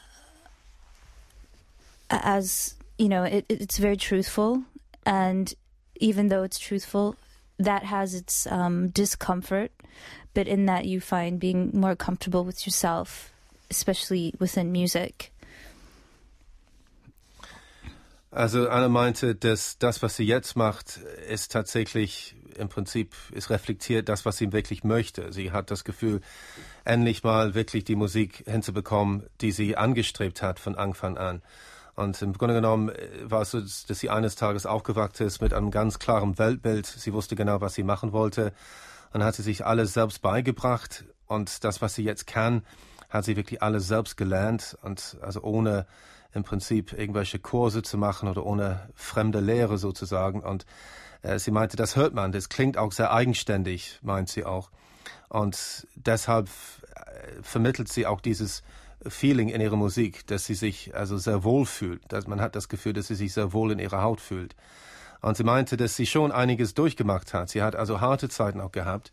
[2.10, 4.64] as you know, it, it's very truthful,
[5.06, 5.54] and
[6.00, 7.16] even though it's truthful,
[7.60, 9.72] that has its um, discomfort.
[10.34, 13.32] But in that, you find being more comfortable with yourself,
[13.70, 15.32] especially within music.
[18.32, 20.98] Also Anna meinte, dass das, was sie jetzt macht,
[21.30, 25.32] ist tatsächlich im Prinzip, ist reflektiert das, was sie wirklich möchte.
[25.32, 26.22] Sie hat das Gefühl,
[26.86, 31.42] endlich mal wirklich die Musik hinzubekommen, die sie angestrebt hat von Anfang an.
[31.96, 35.54] Und im Grunde genommen äh, war es so, dass sie eines Tages aufgewacht ist mit
[35.54, 36.86] einem ganz klaren Weltbild.
[36.86, 38.52] Sie wusste genau, was sie machen wollte.
[39.12, 41.06] Und hat sie sich alles selbst beigebracht.
[41.28, 42.64] Und das, was sie jetzt kann,
[43.10, 44.76] hat sie wirklich alles selbst gelernt.
[44.82, 45.86] Und also ohne
[46.34, 50.42] im Prinzip irgendwelche Kurse zu machen oder ohne fremde Lehre sozusagen.
[50.42, 50.66] Und
[51.22, 54.70] äh, sie meinte, das hört man, das klingt auch sehr eigenständig, meint sie auch.
[55.30, 56.48] Und deshalb
[56.96, 58.64] äh, vermittelt sie auch dieses
[59.08, 62.02] Feeling in ihrer Musik, dass sie sich also sehr wohl fühlt.
[62.12, 64.56] Dass man hat das Gefühl, dass sie sich sehr wohl in ihrer Haut fühlt.
[65.22, 67.50] Und sie meinte, dass sie schon einiges durchgemacht hat.
[67.50, 69.12] Sie hat also harte Zeiten auch gehabt.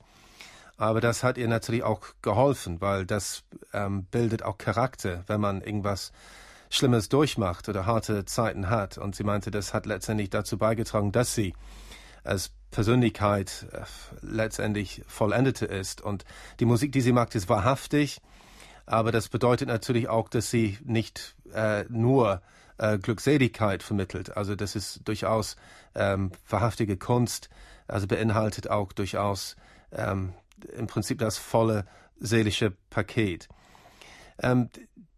[0.77, 5.61] Aber das hat ihr natürlich auch geholfen, weil das ähm, bildet auch Charakter, wenn man
[5.61, 6.11] irgendwas
[6.71, 8.97] Schlimmes durchmacht oder harte Zeiten hat.
[8.97, 11.53] Und sie meinte, das hat letztendlich dazu beigetragen, dass sie
[12.25, 13.83] als Persönlichkeit äh,
[14.23, 16.01] letztendlich vollendete ist.
[16.01, 16.25] Und
[16.61, 18.23] die Musik, die sie macht, ist wahrhaftig.
[18.87, 22.41] Aber das bedeutet natürlich auch, dass sie nicht äh, nur
[22.79, 24.37] äh, Glückseligkeit vermittelt.
[24.37, 25.57] Also das ist durchaus
[25.95, 27.51] ähm, wahrhaftige Kunst,
[27.89, 29.57] also beinhaltet auch durchaus
[29.93, 30.35] ähm,
[30.77, 31.85] im Prinzip das volle
[32.19, 33.49] seelische Paket.
[34.43, 34.71] Um,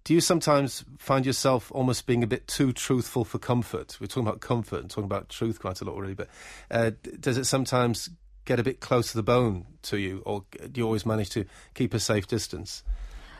[0.04, 3.96] do you sometimes find yourself almost being a bit too truthful for comfort?
[4.00, 6.28] We're talking about comfort and talking about truth quite a lot already, but
[6.70, 8.10] uh, does it sometimes
[8.44, 11.44] get a bit close to the bone to you, or do you always manage to
[11.74, 12.82] keep a safe distance?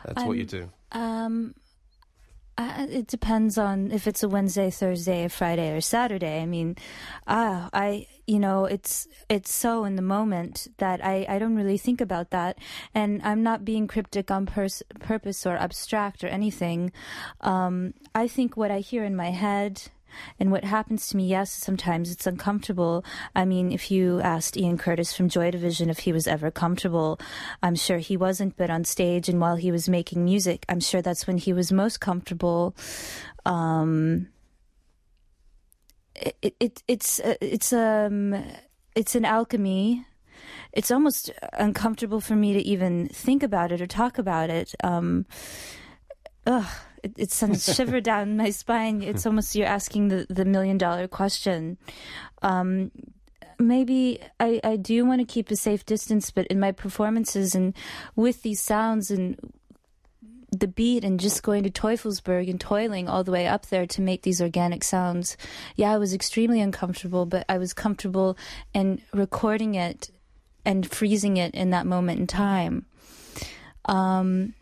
[0.05, 0.69] That's um, what you do.
[0.93, 1.55] Um,
[2.57, 6.41] uh, it depends on if it's a Wednesday, Thursday, Friday, or Saturday.
[6.41, 6.77] I mean,
[7.27, 11.77] uh, I you know it's it's so in the moment that I I don't really
[11.77, 12.57] think about that,
[12.93, 16.91] and I'm not being cryptic on pers- purpose or abstract or anything.
[17.41, 19.89] Um, I think what I hear in my head
[20.39, 23.03] and what happens to me, yes, sometimes it's uncomfortable.
[23.35, 27.19] I mean, if you asked Ian Curtis from Joy Division if he was ever comfortable,
[27.61, 31.01] I'm sure he wasn't, but on stage and while he was making music, I'm sure
[31.01, 32.75] that's when he was most comfortable.
[33.45, 34.27] Um,
[36.15, 38.35] it, it, it's, uh, it's, um,
[38.95, 40.05] it's an alchemy
[40.73, 44.73] it's almost uncomfortable for me to even think about it or talk about it.
[44.83, 45.25] Um,
[46.47, 46.65] ugh,
[47.03, 49.03] it, it sends shiver down my spine.
[49.03, 51.77] It's almost you're asking the, the million dollar question.
[52.41, 52.91] Um,
[53.59, 57.75] maybe I, I do want to keep a safe distance, but in my performances and
[58.15, 59.37] with these sounds and
[60.59, 64.01] the beat and just going to Teufelsberg and toiling all the way up there to
[64.01, 65.37] make these organic sounds.
[65.75, 68.37] Yeah, I was extremely uncomfortable, but I was comfortable
[68.73, 70.09] in recording it
[70.65, 72.85] and freezing it in that moment in time.
[73.85, 74.53] Um,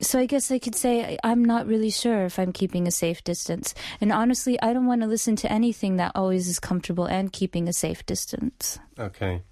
[0.00, 3.22] so I guess I could say I'm not really sure if I'm keeping a safe
[3.22, 3.74] distance.
[4.00, 7.68] And honestly, I don't want to listen to anything that always is comfortable and keeping
[7.68, 8.78] a safe distance.
[8.98, 9.42] Okay.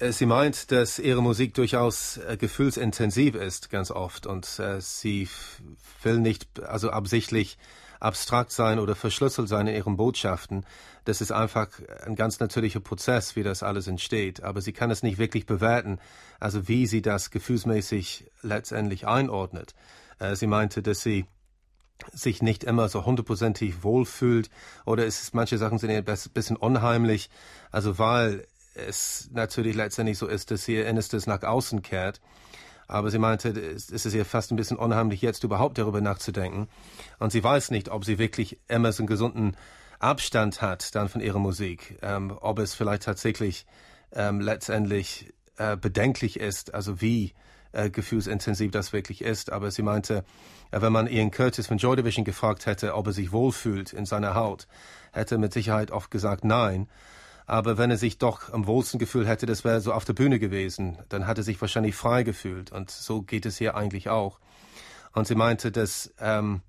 [0.00, 4.26] Äh, sie meint, dass ihre Musik durchaus äh, gefühlsintensiv ist, ganz oft.
[4.26, 5.28] Und äh, sie
[6.02, 7.58] will nicht, also absichtlich
[8.00, 10.66] abstrakt sein oder verschlüsselt sein in ihren Botschaften.
[11.04, 11.68] Das ist einfach
[12.04, 14.42] ein ganz natürlicher Prozess, wie das alles entsteht.
[14.42, 15.98] Aber sie kann es nicht wirklich bewerten,
[16.38, 19.74] also wie sie das gefühlsmäßig letztendlich einordnet.
[20.18, 21.26] Äh, sie meinte, dass sie
[22.12, 24.50] sich nicht immer so hundertprozentig wohlfühlt
[24.84, 27.30] oder es ist, manche Sachen sind ihr ein bisschen unheimlich,
[27.70, 32.20] also weil es natürlich letztendlich so ist, dass ihr Innerstes nach außen kehrt.
[32.86, 36.68] Aber sie meinte, es ist ihr fast ein bisschen unheimlich, jetzt überhaupt darüber nachzudenken.
[37.18, 39.56] Und sie weiß nicht, ob sie wirklich immer so einen gesunden
[39.98, 41.98] Abstand hat dann von ihrer Musik.
[42.02, 43.66] Ähm, ob es vielleicht tatsächlich
[44.12, 47.32] ähm, letztendlich äh, bedenklich ist, also wie
[47.72, 49.50] äh, gefühlsintensiv das wirklich ist.
[49.50, 50.24] Aber sie meinte,
[50.70, 54.06] äh, wenn man Ian Curtis von Joy Division gefragt hätte, ob er sich wohlfühlt in
[54.06, 54.66] seiner Haut,
[55.12, 56.88] hätte er mit Sicherheit oft gesagt nein.
[57.46, 60.38] Aber wenn er sich doch am wohlsten gefühlt hätte, das wäre so auf der Bühne
[60.38, 62.72] gewesen, dann hat er sich wahrscheinlich frei gefühlt.
[62.72, 64.38] Und so geht es hier eigentlich auch.
[65.12, 66.62] Und sie meinte, dass ähm,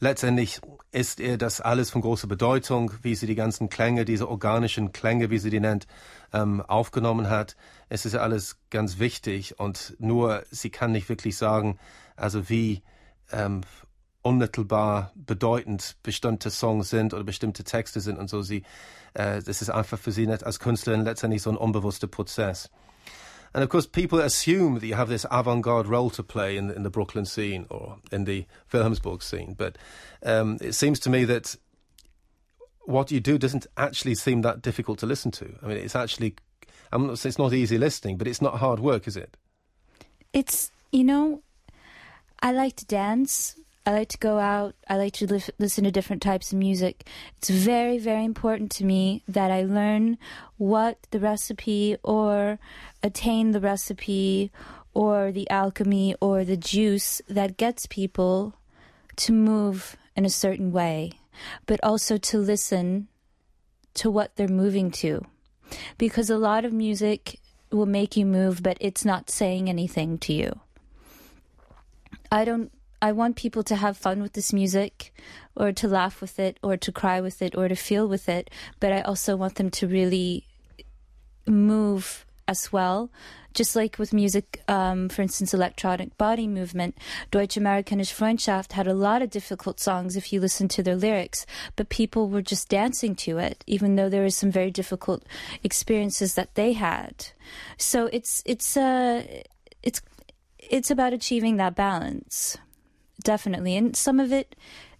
[0.00, 4.92] letztendlich ist ihr das alles von großer Bedeutung, wie sie die ganzen Klänge, diese organischen
[4.92, 5.86] Klänge, wie sie die nennt,
[6.32, 7.56] ähm, aufgenommen hat.
[7.88, 11.78] Es ist alles ganz wichtig und nur sie kann nicht wirklich sagen,
[12.16, 12.82] also wie
[13.30, 13.60] ähm,
[14.22, 18.42] unmittelbar bedeutend bestimmte Songs sind oder bestimmte Texte sind und so.
[18.42, 18.62] Sie,
[19.14, 22.70] äh, das ist einfach für sie nicht als Künstlerin letztendlich so ein unbewusster Prozess.
[23.54, 26.84] And of course, people assume that you have this avant-garde role to play in, in
[26.84, 29.54] the Brooklyn scene or in the Wilhelmsburg scene.
[29.54, 29.76] But
[30.22, 31.54] um, it seems to me that
[32.86, 35.54] what you do doesn't actually seem that difficult to listen to.
[35.62, 36.34] I mean, it's actually,
[36.92, 39.36] I'm not, it's not easy listening, but it's not hard work, is it?
[40.32, 41.42] It's, you know,
[42.42, 43.56] I like to dance.
[43.84, 44.76] I like to go out.
[44.88, 47.08] I like to li- listen to different types of music.
[47.38, 50.18] It's very, very important to me that I learn
[50.56, 52.60] what the recipe or
[53.02, 54.52] attain the recipe
[54.94, 58.54] or the alchemy or the juice that gets people
[59.16, 61.12] to move in a certain way,
[61.66, 63.08] but also to listen
[63.94, 65.22] to what they're moving to.
[65.98, 67.40] Because a lot of music
[67.72, 70.60] will make you move, but it's not saying anything to you.
[72.30, 72.70] I don't
[73.02, 75.12] I want people to have fun with this music
[75.56, 78.48] or to laugh with it or to cry with it or to feel with it,
[78.78, 80.46] but I also want them to really
[81.44, 83.10] move as well.
[83.54, 86.96] Just like with music, um, for instance, electronic body movement,
[87.32, 91.44] Deutsche Amerikanische Freundschaft had a lot of difficult songs if you listen to their lyrics,
[91.74, 95.24] but people were just dancing to it, even though there were some very difficult
[95.64, 97.26] experiences that they had.
[97.76, 99.24] So it's it's uh,
[99.82, 100.00] it's
[100.58, 102.56] it's about achieving that balance
[103.22, 103.76] definitely.
[103.76, 104.56] And some of it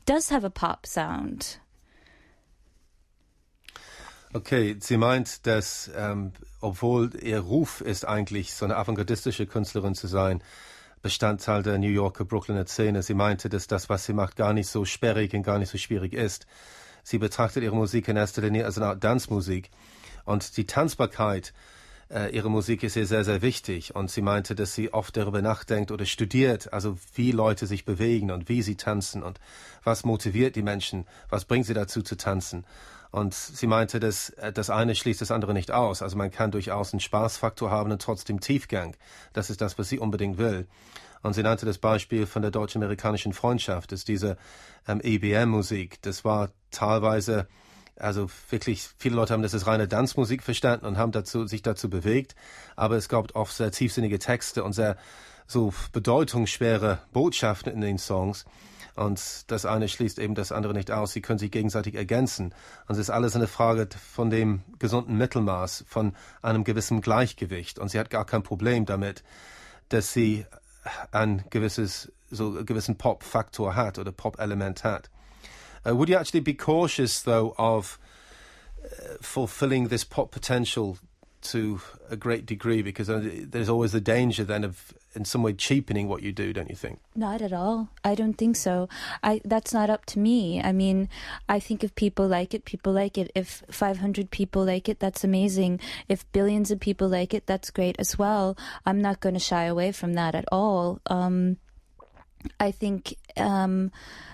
[0.06, 1.61] does have a pop sound.
[4.35, 6.32] Okay, sie meint, dass ähm,
[6.62, 10.42] obwohl ihr Ruf ist eigentlich so eine avantgardistische Künstlerin zu sein,
[11.02, 13.02] Bestandteil der New Yorker Brooklyner Szene.
[13.02, 15.76] Sie meinte, dass das, was sie macht, gar nicht so sperrig und gar nicht so
[15.76, 16.46] schwierig ist.
[17.02, 19.70] Sie betrachtet ihre Musik in erster Linie als eine Art Tanzmusik.
[20.24, 21.52] Und die Tanzbarkeit
[22.12, 23.94] äh, ihre Musik ist ihr sehr, sehr wichtig.
[23.94, 28.31] Und sie meinte, dass sie oft darüber nachdenkt oder studiert, also wie Leute sich bewegen
[28.31, 29.40] und wie sie tanzen und
[29.83, 32.64] was motiviert die Menschen, was bringt sie dazu zu tanzen.
[33.11, 36.03] Und sie meinte, dass äh, das eine schließt das andere nicht aus.
[36.03, 38.96] Also man kann durchaus einen Spaßfaktor haben und trotzdem Tiefgang.
[39.33, 40.66] Das ist das, was sie unbedingt will.
[41.22, 44.37] Und sie nannte das Beispiel von der deutsch-amerikanischen Freundschaft, dass diese
[44.88, 47.46] ähm, EBM-Musik, das war teilweise
[47.96, 51.90] also wirklich, viele Leute haben das als reine Tanzmusik verstanden und haben dazu, sich dazu
[51.90, 52.35] bewegt.
[52.76, 54.96] Aber es gab oft sehr tiefsinnige Texte und sehr
[55.46, 58.44] so bedeutungsschwere Botschaften in den Songs.
[58.94, 61.12] Und das eine schließt eben das andere nicht aus.
[61.12, 62.55] Sie können sich gegenseitig ergänzen.
[62.87, 67.78] Und es ist alles eine Frage von dem gesunden Mittelmaß, von einem gewissen Gleichgewicht.
[67.78, 69.22] Und sie hat gar kein Problem damit,
[69.88, 70.46] dass sie
[71.11, 75.11] ein gewisses, so einen gewissen Pop-Faktor hat oder Pop-Element hat.
[75.87, 77.99] Uh, would you actually be cautious, though, of
[78.85, 80.99] uh, fulfilling this pop potential
[81.42, 82.83] to a great degree?
[82.83, 86.53] Because uh, there's always the danger then of, in some way, cheapening what you do,
[86.53, 87.01] don't you think?
[87.16, 87.88] Not at all.
[88.05, 88.88] I don't think so.
[89.23, 90.62] I that's not up to me.
[90.62, 91.09] I mean,
[91.49, 93.31] I think if people like it, people like it.
[93.35, 95.81] If 500 people like it, that's amazing.
[96.09, 98.57] If billions of people like it, that's great as well.
[98.87, 101.01] I'm not going to shy away from that at all.
[101.07, 101.59] Um,
[102.61, 103.16] I think.
[103.37, 103.90] Um,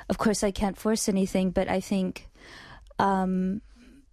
[0.08, 2.28] of course, I can't force anything, but I think,
[2.98, 3.60] um,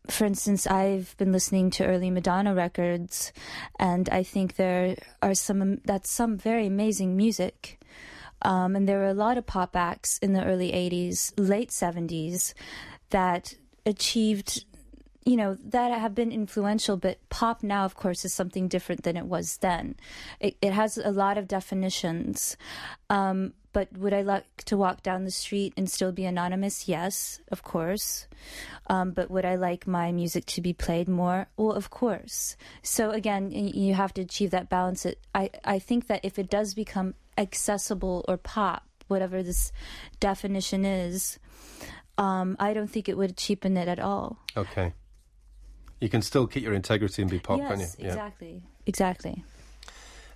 [0.09, 3.31] for instance, I've been listening to early Madonna records,
[3.79, 7.79] and I think there are some that's some very amazing music.
[8.41, 12.53] Um, and there were a lot of pop acts in the early 80s, late 70s
[13.09, 13.55] that
[13.85, 14.65] achieved
[15.25, 19.17] you know that have been influential but pop now of course is something different than
[19.17, 19.95] it was then
[20.39, 22.57] it, it has a lot of definitions
[23.09, 26.87] um, but would I like to walk down the street and still be anonymous?
[26.87, 28.25] Yes, of course.
[28.87, 31.47] Um, but would I like my music to be played more?
[31.57, 32.55] Well, of course.
[32.83, 35.05] So again, you have to achieve that balance.
[35.33, 39.73] I, I think that if it does become accessible or pop, whatever this
[40.21, 41.37] definition is,
[42.17, 44.39] um, I don't think it would cheapen it at all.
[44.55, 44.93] Okay.
[45.99, 47.87] You can still keep your integrity and be pop, yes, can you?
[47.99, 48.07] Yeah.
[48.07, 48.63] Exactly.
[48.85, 49.43] Exactly.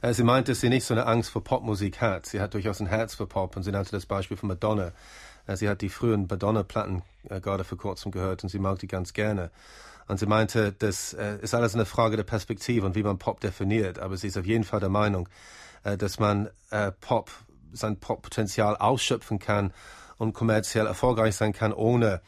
[0.01, 2.25] Äh, sie meinte, dass sie nicht so eine Angst vor Popmusik hat.
[2.25, 4.91] Sie hat durchaus ein Herz für Pop und sie nannte das Beispiel von Madonna.
[5.47, 8.87] Äh, sie hat die frühen Madonna-Platten äh, gerade vor kurzem gehört und sie mag die
[8.87, 9.51] ganz gerne.
[10.07, 13.99] Und sie meinte, das ist alles eine Frage der Perspektive und wie man Pop definiert.
[13.99, 15.29] Aber sie ist auf jeden Fall der Meinung,
[15.83, 16.49] dass man
[16.99, 17.29] Pop,
[17.73, 19.71] sein Pop-Potenzial ausschöpfen kann
[20.17, 22.21] und kommerziell erfolgreich sein kann, ohne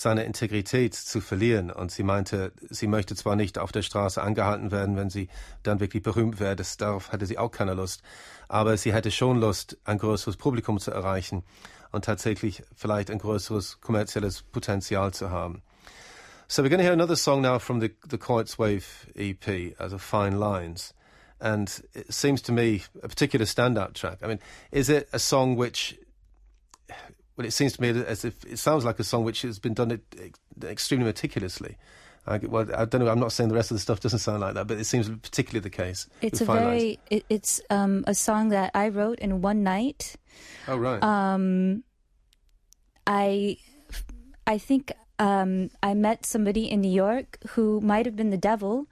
[0.00, 1.70] seine Integrität zu verlieren.
[1.70, 5.28] Und sie meinte, sie möchte zwar nicht auf der Straße angehalten werden, wenn sie
[5.62, 8.00] dann wirklich berühmt wäre, das, darauf hatte sie auch keine Lust.
[8.48, 11.44] Aber sie hätte schon Lust, ein größeres Publikum zu erreichen
[11.92, 15.60] und tatsächlich vielleicht ein größeres kommerzielles Potenzial zu haben.
[16.48, 19.98] So we're going to hear another song now from the, the Wave EP, as a
[19.98, 20.94] Fine Lines.
[21.38, 24.20] And it seems to me a particular standout track.
[24.22, 24.40] I mean,
[24.72, 25.98] is it a song which
[27.40, 29.72] but it seems to me as if it sounds like a song which has been
[29.72, 29.98] done
[30.62, 31.78] extremely meticulously.
[32.26, 33.08] I, well, I don't know.
[33.08, 35.08] I'm not saying the rest of the stuff doesn't sound like that, but it seems
[35.08, 36.06] particularly the case.
[36.20, 36.98] It's a very.
[37.08, 40.16] It, it's um, a song that I wrote in one night.
[40.68, 41.02] Oh right.
[41.02, 41.82] Um,
[43.06, 43.56] I,
[44.46, 48.86] I think um, I met somebody in New York who might have been the devil,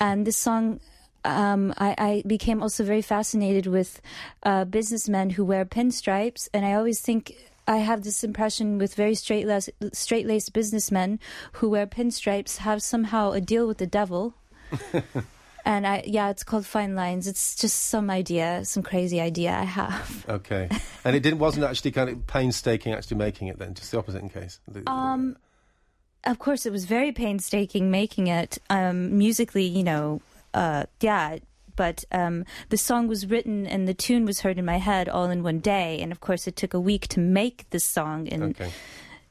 [0.00, 0.78] and this song
[1.24, 4.00] um, I, I, became also very fascinated with
[4.44, 7.34] uh, businessmen who wear pinstripes, and I always think
[7.66, 9.46] I have this impression with very straight
[9.92, 11.18] straight laced businessmen
[11.54, 14.34] who wear pinstripes have somehow a deal with the devil.
[15.64, 17.26] and I yeah, it's called Fine Lines.
[17.26, 20.26] It's just some idea, some crazy idea I have.
[20.34, 20.68] Okay,
[21.04, 24.22] and it didn't wasn't actually kind of painstaking actually making it then, just the opposite
[24.22, 24.58] in case.
[24.86, 25.36] Um,
[26.24, 28.58] of course, it was very painstaking making it.
[28.70, 30.22] Um, musically, you know,
[30.54, 31.38] uh, yeah,
[31.76, 35.30] but um, the song was written and the tune was heard in my head all
[35.30, 36.00] in one day.
[36.00, 38.28] And of course, it took a week to make this song.
[38.28, 38.70] And okay.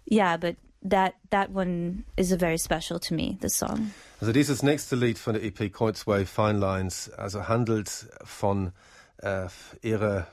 [0.05, 3.37] yeah, but that that one is a very special to me.
[3.41, 3.91] The song.
[4.21, 7.89] Also dieses nächste Lied von der EP Kreuzway Fine Lines, also handelt
[8.23, 8.71] von
[9.17, 9.47] äh,
[9.81, 10.27] ihrer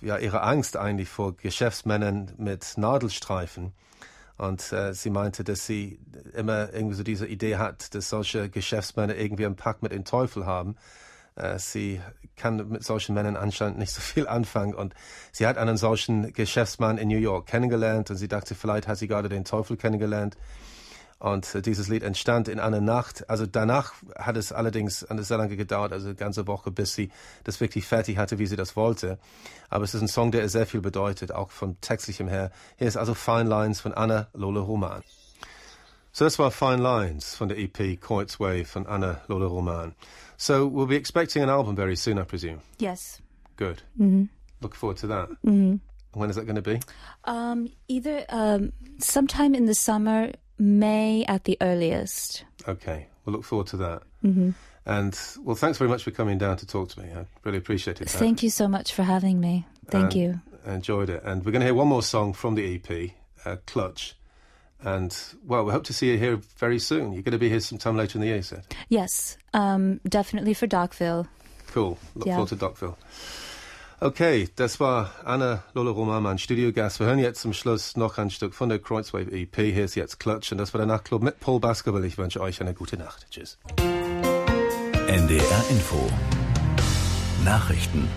[0.00, 3.72] ja ihre Angst eigentlich vor Geschäftsmännern mit Nadelstreifen.
[4.40, 5.98] Und äh, sie meinte, dass sie
[6.34, 10.46] immer irgendwie so diese Idee hat, dass solche Geschäftsmänner irgendwie einen Pakt mit dem Teufel
[10.46, 10.76] haben.
[11.36, 12.00] Äh, sie
[12.36, 14.74] kann mit solchen Männern anscheinend nicht so viel anfangen.
[14.74, 14.94] Und
[15.30, 19.08] sie hat einen solchen Geschäftsmann in New York kennengelernt und sie dachte, vielleicht hat sie
[19.08, 20.38] gerade den Teufel kennengelernt.
[21.20, 23.28] Und dieses Lied entstand in einer Nacht.
[23.28, 27.10] Also danach hat es allerdings eine sehr lange gedauert, also eine ganze Woche, bis sie
[27.44, 29.18] das wirklich fertig hatte, wie sie das wollte.
[29.68, 32.50] Aber es ist ein Song, der sehr viel bedeutet, auch vom textlichem her.
[32.78, 35.02] Hier ist also Fine Lines von Anna Lola Roman.
[36.10, 39.94] So das war Fine Lines von der EP Coit's Way von Anna Lola Roman.
[40.38, 42.62] So we'll be expecting an album very soon, I presume.
[42.78, 43.20] Yes.
[43.56, 43.82] Good.
[44.00, 44.24] Mm-hmm.
[44.62, 45.28] Look forward to that.
[45.44, 45.76] Mm-hmm.
[46.18, 46.80] When is that going to be?
[47.24, 52.44] Um, either um, sometime in the summer May at the earliest.
[52.68, 54.02] Okay, we'll look forward to that.
[54.22, 54.50] Mm-hmm.
[54.86, 57.08] And well, thanks very much for coming down to talk to me.
[57.12, 58.08] I really appreciate it.
[58.08, 59.66] Thank you so much for having me.
[59.88, 60.40] Thank and you.
[60.66, 61.22] I enjoyed it.
[61.24, 63.10] And we're going to hear one more song from the EP,
[63.44, 64.14] uh, Clutch.
[64.82, 67.12] And well, we hope to see you here very soon.
[67.12, 68.64] You're going to be here sometime later in the year, you said?
[68.88, 71.26] Yes, um, definitely for Dockville.
[71.68, 71.98] Cool.
[72.14, 72.34] Look yeah.
[72.34, 72.96] forward to Dockville.
[74.02, 77.00] Okay, das war Anna Lola Roman, mein Studiogast.
[77.00, 79.56] Wir hören jetzt zum Schluss noch ein Stück von der Kreuzwave EP.
[79.56, 82.06] Hier ist jetzt Clutch und das war der Nachtclub mit Paul Baskerville.
[82.06, 83.26] Ich wünsche euch eine gute Nacht.
[83.30, 83.58] Tschüss.
[85.06, 86.10] NDR Info
[87.44, 88.08] Nachrichten